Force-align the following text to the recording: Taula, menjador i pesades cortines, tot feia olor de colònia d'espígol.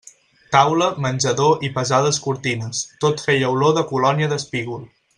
Taula, 0.53 0.87
menjador 1.07 1.61
i 1.67 1.69
pesades 1.77 2.19
cortines, 2.25 2.81
tot 3.05 3.25
feia 3.29 3.53
olor 3.55 3.77
de 3.81 3.85
colònia 3.95 4.35
d'espígol. 4.35 4.87